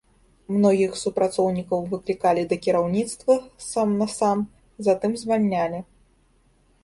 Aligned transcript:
Многіх 0.53 0.91
супрацоўнікаў 1.01 1.83
выклікалі 1.91 2.41
да 2.53 2.59
кіраўніцтва 2.65 3.33
сам-насам, 3.71 4.37
затым 4.87 5.11
звальнялі. 5.23 5.79